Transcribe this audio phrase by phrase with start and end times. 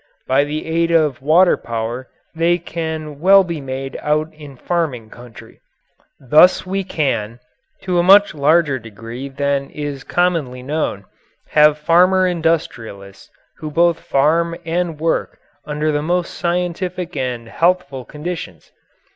[0.25, 5.61] By the aid of water power they can well be made out in farming country.
[6.19, 7.39] Thus we can,
[7.83, 11.05] to a much larger degree than is commonly known,
[11.49, 18.71] have farmer industrialists who both farm and work under the most scientific and healthful conditions.